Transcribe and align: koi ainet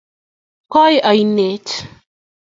koi 0.71 0.95
ainet 1.09 1.67